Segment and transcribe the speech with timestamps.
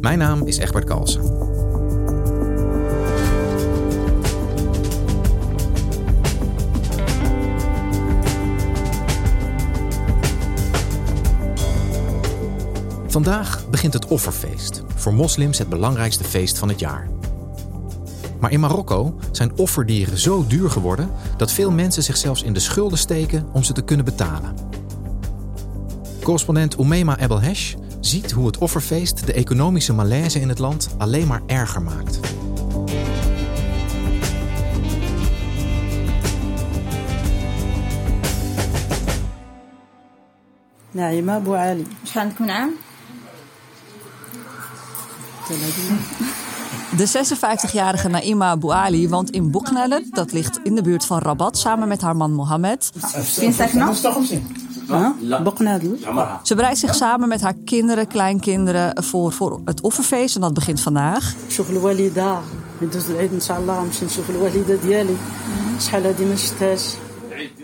[0.00, 1.22] Mijn naam is Egbert Kalsen.
[13.06, 17.08] Vandaag begint het offerfeest, voor moslims het belangrijkste feest van het jaar.
[18.40, 22.60] Maar in Marokko zijn offerdieren zo duur geworden dat veel mensen zich zelfs in de
[22.60, 24.54] schulden steken om ze te kunnen betalen.
[26.22, 31.41] Correspondent Oumema Ebelhesh ziet hoe het offerfeest de economische malaise in het land alleen maar
[31.47, 32.19] erger maakt.
[40.95, 42.71] نعيمة أبو علي شحال عندكم عام؟
[46.97, 51.87] De 56-jarige Naima Bouali woont in Boeknelle, dat ligt in de buurt van Rabat, samen
[51.87, 52.33] met haar man
[56.42, 60.80] Ze bereidt zich samen met haar kinderen, kleinkinderen voor, voor het offerfeest en dat begint
[60.80, 61.34] vandaag.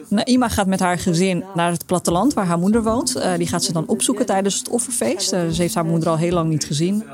[0.08, 3.16] Naima gaat met haar gezin naar het platteland waar haar moeder woont.
[3.16, 5.32] Uh, die gaat ze dan opzoeken tijdens het offerfeest.
[5.32, 7.04] Uh, ze heeft haar moeder al heel lang niet gezien.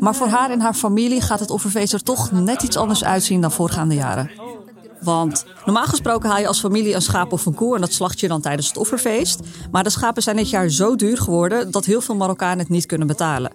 [0.00, 3.40] Maar voor haar en haar familie gaat het offerfeest er toch net iets anders uitzien
[3.40, 4.30] dan voorgaande jaren.
[5.01, 8.19] Want normaal gesproken haal je als familie een schaap of een koe en dat slacht
[8.19, 9.39] je dan tijdens het offerfeest.
[9.71, 12.85] Maar de schapen zijn dit jaar zo duur geworden dat heel veel Marokkanen het niet
[12.85, 13.51] kunnen betalen.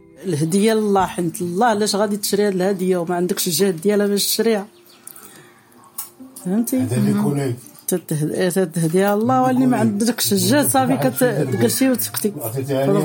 [8.74, 12.32] تهدي الله واللي ما عندكش الجهد صافي كتجلسي وتسكتي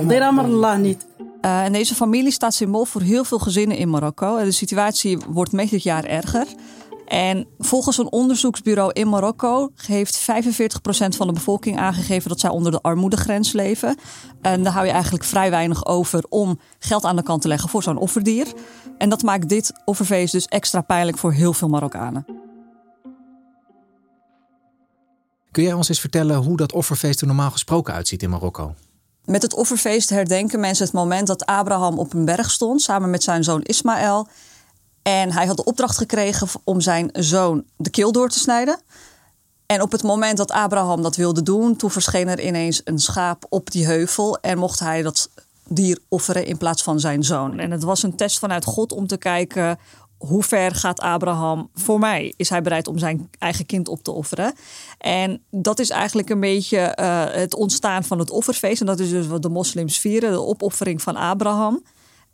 [0.03, 1.05] دير امر الله niet
[1.45, 4.43] uh, en deze familie staat symbool voor heel veel gezinnen in Marokko.
[4.43, 6.45] De situatie wordt met dit jaar erger.
[7.10, 10.22] En volgens een onderzoeksbureau in Marokko heeft 45%
[11.16, 13.96] van de bevolking aangegeven dat zij onder de armoedegrens leven.
[14.42, 17.68] En daar hou je eigenlijk vrij weinig over om geld aan de kant te leggen
[17.68, 18.46] voor zo'n offerdier.
[18.98, 22.24] En dat maakt dit offerfeest dus extra pijnlijk voor heel veel Marokkanen.
[25.50, 28.74] Kun jij ons eens vertellen hoe dat offerfeest er normaal gesproken uitziet in Marokko?
[29.24, 33.22] Met het offerfeest herdenken mensen het moment dat Abraham op een berg stond samen met
[33.22, 34.28] zijn zoon Ismaël.
[35.02, 38.80] En hij had de opdracht gekregen om zijn zoon de keel door te snijden.
[39.66, 43.46] En op het moment dat Abraham dat wilde doen, toen verscheen er ineens een schaap
[43.48, 45.30] op die heuvel en mocht hij dat
[45.68, 47.58] dier offeren in plaats van zijn zoon.
[47.58, 49.78] En het was een test vanuit God om te kijken
[50.20, 52.34] hoe ver gaat Abraham voor mij?
[52.36, 54.54] Is hij bereid om zijn eigen kind op te offeren?
[54.98, 58.80] En dat is eigenlijk een beetje uh, het ontstaan van het offerfeest.
[58.80, 61.82] En dat is dus wat de moslims vieren, de opoffering van Abraham.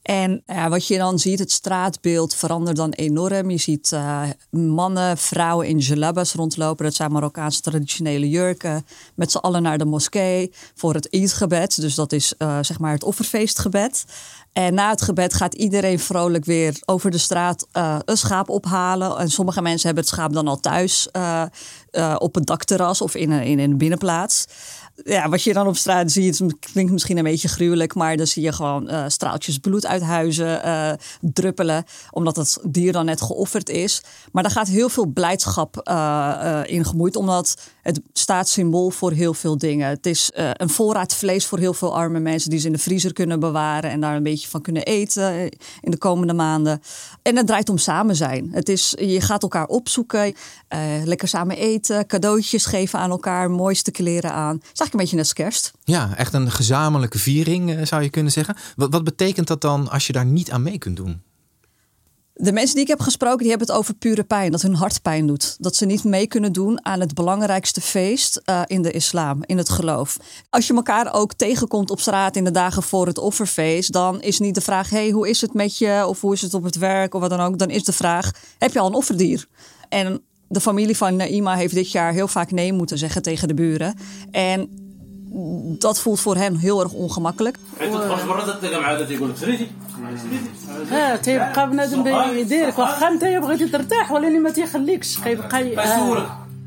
[0.07, 3.51] En ja, wat je dan ziet, het straatbeeld verandert dan enorm.
[3.51, 6.85] Je ziet uh, mannen, vrouwen in jalabas rondlopen.
[6.85, 8.87] Dat zijn Marokkaanse traditionele jurken.
[9.15, 11.81] Met z'n allen naar de moskee voor het Eidgebed.
[11.81, 14.05] Dus dat is uh, zeg maar het offerfeestgebed.
[14.53, 17.67] En na het gebed gaat iedereen vrolijk weer over de straat
[18.05, 19.19] een schaap ophalen.
[19.19, 21.09] En sommige mensen hebben het schaap dan al thuis
[22.19, 24.47] op het dakterras of in een, in een binnenplaats
[25.05, 26.43] ja, wat je dan op straat ziet,
[26.73, 30.67] klinkt misschien een beetje gruwelijk, maar dan zie je gewoon uh, straaltjes bloed uit huizen
[30.67, 34.03] uh, druppelen, omdat het dier dan net geofferd is.
[34.33, 39.35] Maar daar gaat heel veel blijdschap uh, in gemoeid, omdat het staat symbool voor heel
[39.35, 39.89] veel dingen.
[39.89, 43.13] Het is een voorraad vlees voor heel veel arme mensen die ze in de vriezer
[43.13, 45.49] kunnen bewaren en daar een beetje van kunnen eten
[45.81, 46.83] in de komende maanden.
[47.23, 48.49] En het draait om samen zijn.
[48.53, 50.35] Het is, je gaat elkaar opzoeken,
[51.05, 54.61] lekker samen eten, cadeautjes geven aan elkaar, mooiste kleren aan
[54.93, 55.73] een beetje net als kerst.
[55.85, 58.57] Ja, echt een gezamenlijke viering eh, zou je kunnen zeggen.
[58.77, 61.23] Wat, wat betekent dat dan als je daar niet aan mee kunt doen?
[62.39, 64.51] De mensen die ik heb gesproken, die hebben het over pure pijn.
[64.51, 65.57] Dat hun hart pijn doet.
[65.59, 69.59] Dat ze niet mee kunnen doen aan het belangrijkste feest uh, in de islam, in
[69.59, 70.17] het geloof.
[70.51, 74.39] Als je elkaar ook tegenkomt op straat in de dagen voor het offerfeest, dan is
[74.39, 76.05] niet de vraag: hey, hoe is het met je?
[76.07, 77.15] Of hoe is het op het werk?
[77.15, 77.59] Of wat dan ook.
[77.59, 79.47] Dan is de vraag: heb je al een offerdier?
[79.89, 83.55] En de familie van Naima heeft dit jaar heel vaak nee moeten zeggen tegen de
[83.55, 83.95] buren.
[84.31, 84.69] En
[85.79, 87.59] dat voelt voor hen heel erg ongemakkelijk.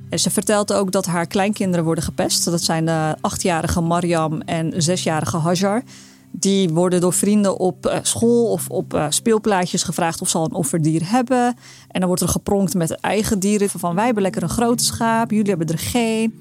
[0.10, 2.46] En ze vertelt ook dat haar kleinkinderen worden gepest.
[2.46, 5.84] Dat zijn de achtjarige Mariam en zesjarige Hajar.
[6.32, 10.46] Die worden door vrienden op eh, school of op eh, speelplaatjes gevraagd of ze al
[10.46, 11.56] een offerdier hebben.
[11.88, 13.70] En dan wordt er gepronkt met eigen dieren.
[13.70, 16.36] Van wij hebben lekker een groot schaap, jullie hebben er geen.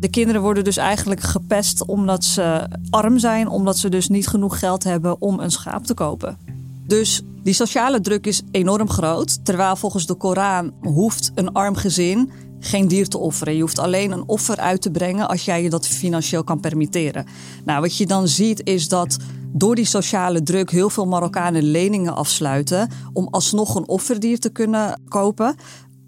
[0.00, 4.58] De kinderen worden dus eigenlijk gepest omdat ze arm zijn, omdat ze dus niet genoeg
[4.58, 6.38] geld hebben om een schaap te kopen.
[6.86, 9.44] Dus die sociale druk is enorm groot.
[9.44, 13.54] Terwijl volgens de Koran hoeft een arm gezin geen dier te offeren.
[13.54, 17.26] Je hoeft alleen een offer uit te brengen als jij je dat financieel kan permitteren.
[17.64, 19.16] Nou, wat je dan ziet is dat
[19.52, 25.00] door die sociale druk heel veel Marokkanen leningen afsluiten om alsnog een offerdier te kunnen
[25.08, 25.54] kopen.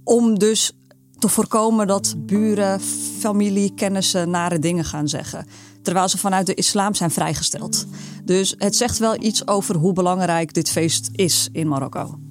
[0.04, 0.72] Om dus
[1.18, 2.80] te voorkomen dat buren,
[3.18, 5.46] familie, kennissen nare dingen gaan zeggen.
[5.82, 7.86] Terwijl ze vanuit de islam zijn vrijgesteld.
[8.24, 12.21] Dus het zegt wel iets over hoe belangrijk dit feest is in Marokko.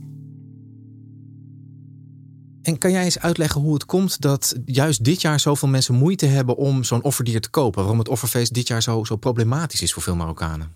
[2.72, 6.26] En kan jij eens uitleggen hoe het komt dat juist dit jaar zoveel mensen moeite
[6.26, 7.80] hebben om zo'n offerdier te kopen?
[7.80, 10.76] Waarom het offerfeest dit jaar zo, zo problematisch is voor veel Marokkanen?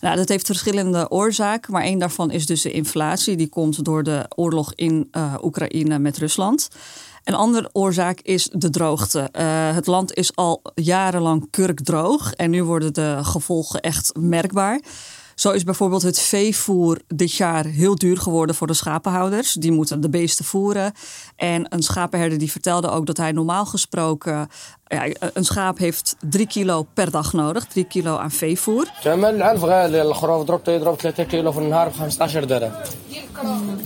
[0.00, 3.36] Nou, dat heeft verschillende oorzaken, maar één daarvan is dus de inflatie.
[3.36, 6.68] Die komt door de oorlog in eh, Oekraïne met Rusland.
[7.24, 9.28] Een andere oorzaak is de droogte.
[9.32, 14.80] Eh, het land is al jarenlang kurkdroog en nu worden de gevolgen echt merkbaar.
[15.35, 19.53] Zo is bijvoorbeeld het veevoer dit jaar heel duur geworden voor de schapenhouders.
[19.53, 20.93] Die moeten de beesten voeren.
[21.35, 24.49] En een schapenherder die vertelde ook dat hij normaal gesproken...
[24.87, 27.65] Ja, een schaap heeft drie kilo per dag nodig.
[27.65, 28.87] Drie kilo aan veevoer.
[29.03, 32.71] كمان العلف غالي الخروف ضربته يضرب 3 كيلو في النهار ب 15 درهم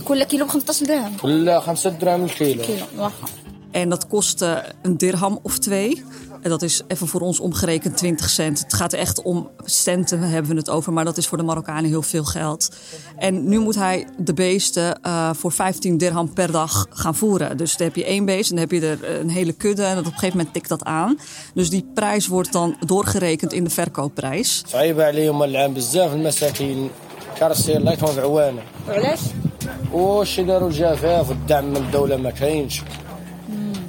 [0.04, 3.28] كل كيلو ب 15 درهم كل 5 درهم الكيلو كيلو واحد
[3.70, 6.04] En dat kostte een dirham of twee.
[6.42, 8.58] En dat is even voor ons omgerekend 20 cent.
[8.58, 10.92] Het gaat echt om centen hebben we het over.
[10.92, 12.68] Maar dat is voor de Marokkanen heel veel geld.
[13.16, 17.56] En nu moet hij de beesten eh, voor 15 dirham per dag gaan voeren.
[17.56, 19.82] Dus dan heb je één beest en dan heb je er een hele kudde.
[19.84, 21.18] En op een gegeven moment tikt dat aan.
[21.54, 24.64] Dus die prijs wordt dan doorgerekend in de verkoopprijs.
[24.66, 26.90] صعيبة عليهم العام بزاف المساكين
[27.38, 29.20] كرسي الله يكون في عوانه وعلاش؟
[29.92, 32.82] واش داروا الجفاف والدعم من الدولة ما كاينش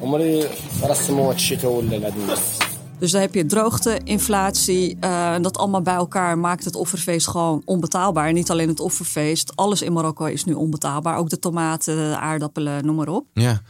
[0.01, 0.47] عمري
[0.83, 2.57] رسموا هاد الشتاء ولا لهاد الناس
[2.99, 4.97] Dus dan heb je droogte, inflatie.
[4.99, 8.27] eh, en dat allemaal bij elkaar maakt het offerfeest gewoon onbetaalbaar.
[8.27, 9.51] En niet alleen het offerfeest.
[9.55, 11.17] Alles in Marokko is nu onbetaalbaar.
[11.17, 13.25] Ook de tomaten, de aardappelen, noem maar op.
[13.33, 13.61] Ja.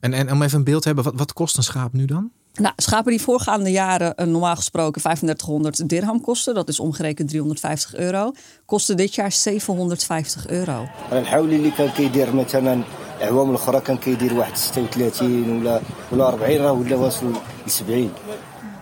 [0.00, 2.30] En, en om even een beeld te hebben, wat, wat kost een schaap nu dan?
[2.54, 7.94] Nou, schapen die voorgaande jaren een normaal gesproken 3500 dirham kosten, dat is omgerekend 350
[7.94, 8.32] euro,
[8.64, 10.88] kosten dit jaar 750 euro.
[11.12, 12.84] انا
[13.22, 15.80] الحولي اللي كان كيدير مثلا الاعوام الاخرى كان كيدير واحد 36 ولا
[16.12, 17.32] ولا 40 راه ولا واصل
[17.66, 18.10] ل 70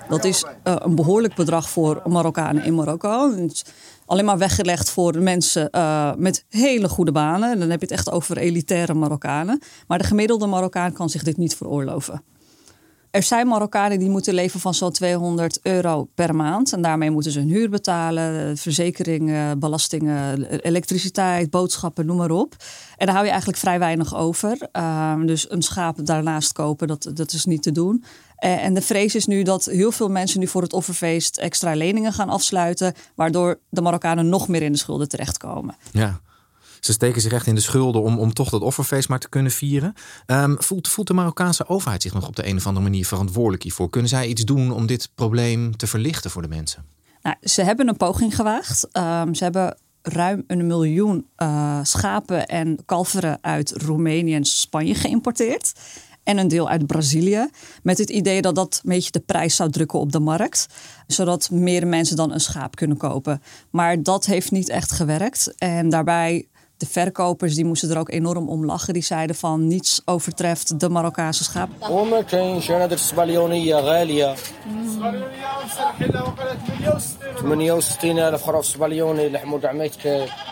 [0.09, 3.31] Dat is eh, een behoorlijk bedrag voor Marokkanen in Marokko.
[3.31, 3.65] Het is
[4.07, 7.53] alleen maar weggelegd voor mensen eh, met hele goede banen.
[7.53, 9.61] En dan heb je het echt over elitaire Marokkanen.
[9.87, 12.23] Maar de gemiddelde Marokkaan kan zich dit niet veroorloven.
[13.12, 16.74] Er zijn Marokkanen die moeten leven van zo'n 200 euro per maand.
[16.74, 22.56] En daarmee moeten ze hun huur betalen, verzekeringen, belastingen, elektriciteit, boodschappen, noem maar op.
[22.98, 24.68] En daar hou je eigenlijk vrij weinig over.
[24.72, 28.04] Ehm, dus een schaap daarnaast kopen, dat, dat is niet te doen.
[28.36, 31.76] Eh, en de vrees is nu dat heel veel mensen nu voor het offerfeest extra
[31.76, 32.94] leningen gaan afsluiten.
[33.16, 35.76] Waardoor de Marokkanen nog meer in de schulden terechtkomen.
[35.92, 36.22] Ja.
[36.82, 39.52] Ze steken zich echt in de schulden om, om toch dat offerfeest maar te kunnen
[39.52, 39.94] vieren.
[40.26, 43.64] Ehm, voelt, voelt de Marokkaanse overheid zich nog op de een of andere manier verantwoordelijk
[43.64, 43.90] hiervoor?
[43.90, 46.86] Kunnen zij iets doen om dit probleem te verlichten voor de mensen?
[47.22, 48.88] Nou, ze hebben een poging gewaagd.
[48.92, 55.74] Ehm, ze hebben ruim een miljoen eh, schapen en kalveren uit Roemenië en Spanje geïmporteerd.
[56.24, 57.50] En een deel uit Brazilië.
[57.84, 60.66] Met het idee dat dat een beetje de prijs zou drukken op de markt.
[61.08, 63.42] Zodat meer mensen dan een schaap kunnen kopen.
[63.72, 65.54] Maar dat heeft niet echt gewerkt.
[65.58, 66.48] En daarbij,
[66.82, 68.94] de verkopers die moesten er ook enorm om lachen.
[68.94, 71.70] Die zeiden van niets overtreft de Marokkaanse schaap.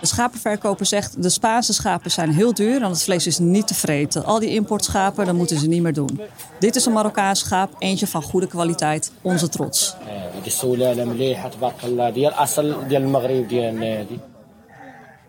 [0.02, 3.74] De schapenverkoper zegt de Spaanse schapen zijn heel duur en het vlees is niet te
[3.74, 4.26] vreten.
[4.26, 6.22] Al die importschapen, dat moeten ze niet meer doen.
[6.60, 9.96] Dit is een Marokkaanse schaap, eentje van goede kwaliteit, onze trots.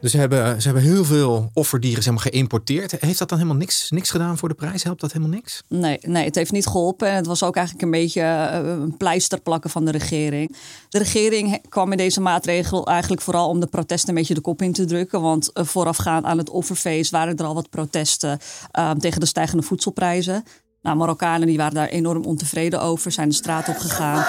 [0.01, 2.91] Dus ze hebben, ze hebben heel veel offerdieren zeg maar, geïmporteerd.
[3.01, 4.83] Heeft dat dan helemaal niks, niks gedaan voor de prijs?
[4.83, 5.63] Helpt dat helemaal niks?
[5.69, 7.09] Nee, nee, het heeft niet geholpen.
[7.09, 10.57] En het was ook eigenlijk een beetje eh, een pleister plakken van de regering.
[10.89, 14.63] De regering kwam met deze maatregel eigenlijk vooral om de protesten een beetje de kop
[14.63, 15.21] in te drukken.
[15.21, 18.39] Want uh, voorafgaand aan het offerfeest waren er al wat protesten
[18.79, 20.45] uh, tegen de stijgende voedselprijzen.
[20.83, 24.25] Nou, Marokkanen die waren daar enorm ontevreden over, zijn de straat op gegaan.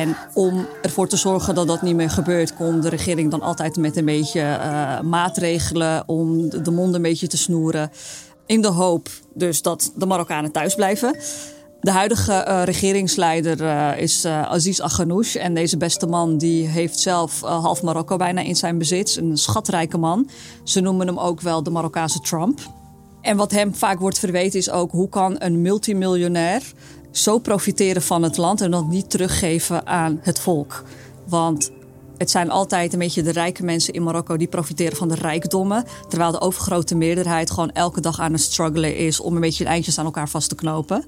[0.00, 3.76] En om ervoor te zorgen dat dat niet meer gebeurt, komt de regering dan altijd
[3.76, 7.90] met een beetje uh, maatregelen om de mond een beetje te snoeren.
[8.46, 11.16] In de hoop dus dat de Marokkanen thuis blijven.
[11.80, 15.38] De huidige uh, regeringsleider uh, is Aziz Aghanouche.
[15.38, 19.16] En deze beste man die heeft zelf half Marokko bijna in zijn bezit.
[19.16, 20.28] Een schatrijke man.
[20.64, 22.60] Ze noemen hem ook wel de Marokkaanse Trump.
[23.20, 26.72] En wat hem vaak wordt verweten is ook hoe kan een multimiljonair
[27.10, 30.84] zo profiteren van het land en dat niet teruggeven aan het volk.
[31.24, 31.70] Want
[32.20, 35.84] het zijn altijd een beetje de rijke mensen in Marokko die profiteren van de rijkdommen.
[36.08, 39.70] Terwijl de overgrote meerderheid gewoon elke dag aan het struggelen is om een beetje de
[39.70, 41.04] eindjes aan elkaar vast te knopen.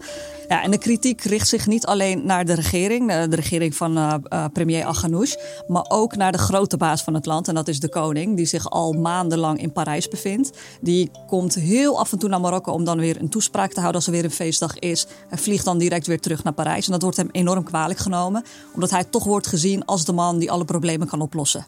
[0.52, 3.98] Ja, en de kritiek richt zich niet alleen naar de regering, de, de regering van
[3.98, 4.14] uh,
[4.52, 7.48] premier Aghanouche, maar ook naar de grote baas van het land.
[7.48, 10.58] En dat is de koning, die zich al maandenlang in Parijs bevindt.
[10.80, 13.94] Die komt heel af en toe naar Marokko om dan weer een toespraak te houden
[13.94, 15.06] als er weer een feestdag is.
[15.28, 16.86] Hij vliegt dan direct weer terug naar Parijs.
[16.86, 18.44] En dat wordt hem enorm kwalijk genomen,
[18.74, 21.66] omdat hij toch wordt gezien als de man die alle problemen kan oplossen.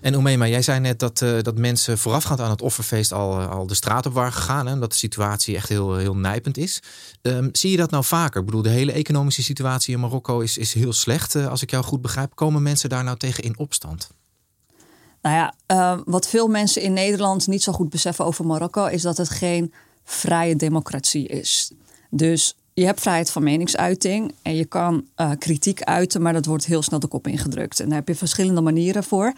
[0.00, 3.50] En Omeema, jij zei net dat, uh, dat mensen voorafgaand aan het offerfeest al, uh,
[3.50, 4.66] al de straat op waren gegaan.
[4.66, 6.82] Hè, dat de situatie echt heel, heel nijpend is.
[7.22, 8.40] Um, zie je dat nou vaker?
[8.40, 11.34] Ik bedoel, de hele economische situatie in Marokko is, is heel slecht.
[11.34, 14.10] Uh, als ik jou goed begrijp, komen mensen daar nou tegen in opstand?
[15.22, 15.36] Nou
[15.66, 18.86] ja, wat veel mensen in Nederland niet zo goed beseffen over Marokko...
[18.86, 19.72] is dat het geen
[20.04, 21.72] vrije democratie is.
[22.10, 26.66] Dus je hebt vrijheid van meningsuiting en je kan uh, kritiek uiten, maar dat wordt
[26.66, 27.80] heel snel de kop ingedrukt.
[27.80, 29.32] En daar heb je verschillende manieren voor.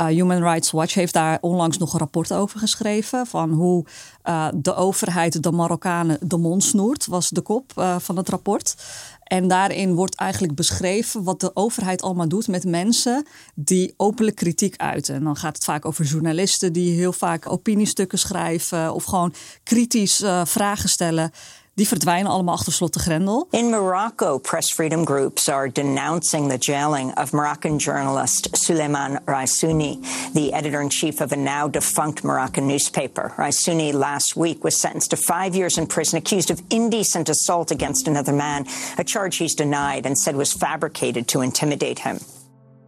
[0.00, 3.26] Uh, Human Rights Watch heeft daar onlangs nog een rapport over geschreven.
[3.26, 3.84] Van hoe
[4.24, 8.74] uh, de overheid de Marokkanen de mond snoert, was de kop van het rapport.
[9.22, 14.76] En daarin wordt eigenlijk beschreven wat de overheid allemaal doet met mensen die openlijk kritiek
[14.76, 15.14] uiten.
[15.14, 20.24] En dan gaat het vaak over journalisten die heel vaak opiniestukken schrijven of gewoon kritisch
[20.44, 21.30] vragen stellen.
[21.76, 23.46] Die verdwijnen allemaal achter slot de grendel.
[23.50, 29.98] In Morocco, press freedom groups are denouncing the jailing of Moroccan journalist Suleiman Raissouni,
[30.32, 33.32] the editor-in-chief of a now defunct Moroccan newspaper.
[33.36, 38.06] Raissouni last week was sentenced to five years in prison accused of indecent assault against
[38.06, 38.66] another man,
[38.98, 42.18] a charge he's denied and said was fabricated to intimidate him.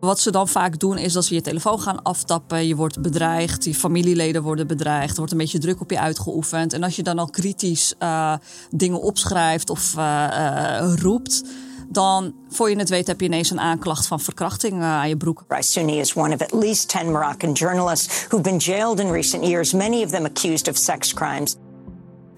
[0.06, 2.66] Wat ze dan vaak doen is dat ze je telefoon gaan aftappen.
[2.66, 5.10] Je wordt bedreigd, je familieleden worden bedreigd.
[5.10, 6.72] Er wordt een beetje druk op je uitgeoefend.
[6.72, 8.34] En als je dan al kritisch uh,
[8.70, 11.42] dingen opschrijft of uh, roept
[11.88, 15.44] dan voor je het weet heb je ineens een aanklacht van verkrachting aan je broek.
[15.48, 19.72] Raissouni is one of at least 10 Moroccan journalists who've been jailed in recent years,
[19.72, 21.56] many of them accused of sex crimes.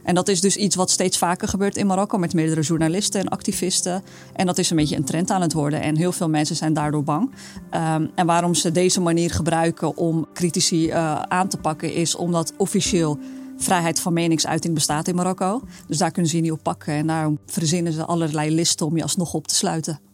[0.08, 3.28] En dat is dus iets wat steeds vaker gebeurt in Marokko met meerdere journalisten en
[3.28, 4.02] activisten.
[4.32, 5.80] En dat is een beetje een trend aan het worden.
[5.80, 7.30] En heel veel mensen zijn daardoor bang.
[7.70, 12.52] Um, en waarom ze deze manier gebruiken om critici uh, aan te pakken, is omdat
[12.56, 13.18] officieel
[13.56, 15.62] vrijheid van meningsuiting bestaat in Marokko.
[15.86, 16.92] Dus daar kunnen ze je niet op pakken.
[16.92, 20.07] En daarom verzinnen ze allerlei listen om je alsnog op te sluiten.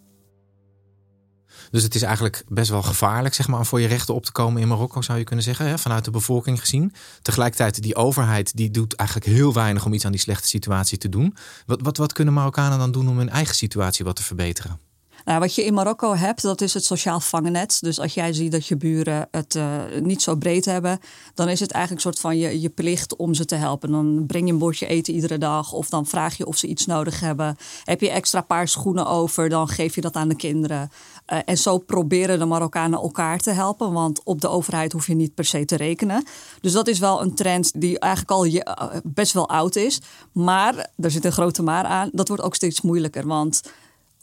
[1.71, 4.33] Dus het is eigenlijk best wel gevaarlijk zeg maar, om voor je rechten op te
[4.33, 6.93] komen in Marokko, zou je kunnen zeggen, hè, vanuit de bevolking gezien.
[7.23, 11.09] Tegelijkertijd, die overheid die doet eigenlijk heel weinig om iets aan die slechte situatie te
[11.09, 11.37] doen.
[11.67, 14.79] Wat, wat, wat kunnen Marokkanen dan doen om hun eigen situatie wat te verbeteren?
[15.25, 17.79] Nou, wat je in Marokko hebt, dat is het sociaal vangnet.
[17.81, 20.99] Dus als jij ziet dat je buren het uh, niet zo breed hebben,
[21.35, 23.91] dan is het eigenlijk een soort van je, je plicht om ze te helpen.
[23.91, 26.87] Dan breng je een bordje eten iedere dag of dan vraag je of ze iets
[26.87, 27.57] nodig hebben.
[27.85, 30.91] Heb je extra paar schoenen over, dan geef je dat aan de kinderen.
[31.33, 35.15] Uh, en zo proberen de Marokkanen elkaar te helpen, want op de overheid hoef je
[35.15, 36.25] niet per se te rekenen.
[36.61, 40.01] Dus dat is wel een trend die eigenlijk al je, uh, best wel oud is.
[40.33, 43.27] Maar, er zit een grote maar aan, dat wordt ook steeds moeilijker.
[43.27, 43.63] Want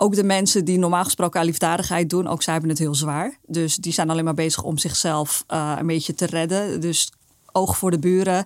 [0.01, 3.37] ook de mensen die normaal gesproken aan liefdadigheid doen, ook zij hebben het heel zwaar.
[3.47, 6.81] Dus die zijn alleen maar bezig om zichzelf uh, een beetje te redden.
[6.81, 7.11] Dus
[7.51, 8.45] oog voor de buren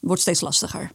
[0.00, 0.90] wordt steeds lastiger.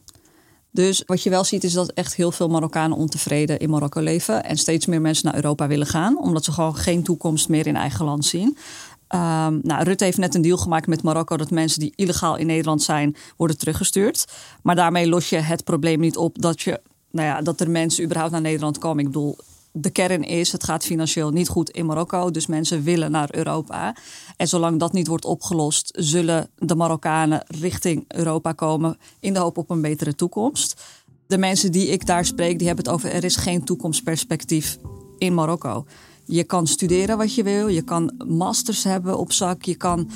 [0.70, 4.44] Dus wat je wel ziet is dat echt heel veel Marokkanen ontevreden in Marokko leven.
[4.44, 6.18] En steeds meer mensen naar Europa willen gaan.
[6.18, 8.48] Omdat ze gewoon geen toekomst meer in eigen land zien.
[8.48, 12.46] Um, nou, Rutte heeft net een deal gemaakt met Marokko dat mensen die illegaal in
[12.46, 14.24] Nederland zijn, worden teruggestuurd.
[14.62, 16.80] Maar daarmee los je het probleem niet op dat, je,
[17.10, 18.98] nou ja, dat er mensen überhaupt naar Nederland komen.
[18.98, 19.36] Ik bedoel,
[19.72, 22.30] de kern is, het gaat financieel niet goed in Marokko.
[22.30, 23.96] Dus mensen willen naar Europa.
[24.36, 29.58] En zolang dat niet wordt opgelost, zullen de Marokkanen richting Europa komen in de hoop
[29.58, 30.82] op een betere toekomst.
[31.26, 34.78] De mensen die ik daar spreek, die hebben het over er is geen toekomstperspectief
[35.18, 35.86] in Marokko.
[36.24, 40.10] Je kan studeren wat je wil, je kan masters hebben op zak, je kan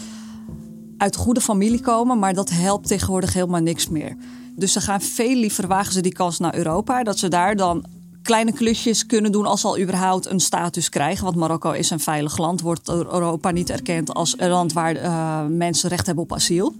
[0.96, 4.16] uit goede familie komen, maar dat helpt tegenwoordig helemaal niks meer.
[4.56, 7.84] Dus ze gaan veel liever wagen ze die kans naar Europa, dat ze daar dan
[8.26, 11.25] kleine klusjes kunnen doen als ze al überhaupt een status krijgen.
[11.25, 15.47] Want Marokko is een veilig land, wordt Europa niet erkend als een land waar uh,
[15.49, 16.75] mensen recht hebben op asiel.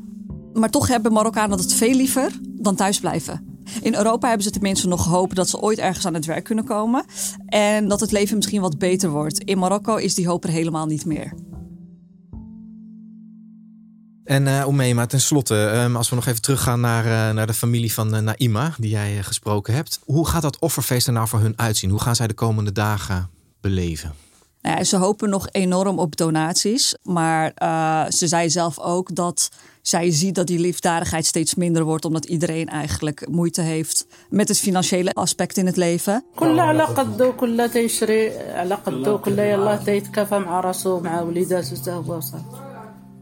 [0.55, 3.61] Maar toch hebben Marokkanen dat veel liever dan thuis blijven.
[3.83, 6.65] In Europa hebben ze tenminste nog hoop dat ze ooit ergens aan het werk kunnen
[6.65, 7.05] komen.
[7.47, 9.39] En dat het leven misschien wat beter wordt.
[9.39, 11.33] In Marokko is die hoop er helemaal niet meer.
[14.27, 17.93] En uh, Omema, tenslotte, um, als we nog even teruggaan naar, uh, naar de familie
[17.93, 20.01] van uh, Naima, die jij gesproken hebt.
[20.05, 21.91] Hoe gaat dat offerfeest er nou voor hun uitzien?
[21.91, 23.31] Hoe gaan zij de komende dagen
[23.61, 24.15] beleven?
[24.63, 26.95] Nou ja, ze hopen nog enorm op donaties.
[27.03, 27.53] Maar
[28.13, 29.49] ze zei zelf ook dat
[29.83, 34.59] zij ziet dat die liefdadigheid steeds minder wordt, omdat iedereen eigenlijk moeite heeft met het
[34.59, 36.25] financiële aspect in het leven.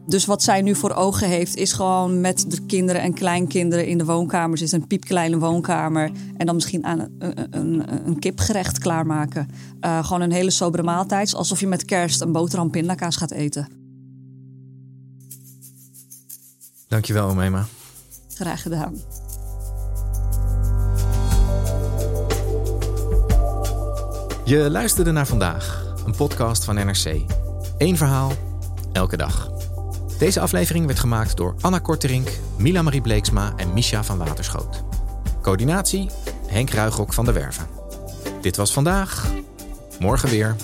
[0.07, 3.97] Dus wat zij nu voor ogen heeft, is gewoon met de kinderen en kleinkinderen in
[3.97, 4.81] de woonkamer zitten.
[4.81, 6.11] Een piepkleine woonkamer.
[6.37, 9.49] En dan misschien aan een, een, een kipgerecht klaarmaken.
[9.81, 11.35] Uh, gewoon een hele sobere maaltijd.
[11.35, 13.67] Alsof je met kerst een boterham pindakaas gaat eten.
[16.87, 17.65] Dankjewel, Omema.
[18.33, 18.95] Graag gedaan.
[24.45, 27.21] Je luisterde naar vandaag, een podcast van NRC.
[27.77, 28.31] Eén verhaal,
[28.93, 29.54] elke dag.
[30.17, 34.83] Deze aflevering werd gemaakt door Anna Korterink, Mila Marie Bleeksma en Misha van Waterschoot.
[35.41, 36.09] Coördinatie
[36.47, 37.67] Henk Ruigrok van de Werven.
[38.41, 39.31] Dit was vandaag.
[39.99, 40.55] Morgen weer.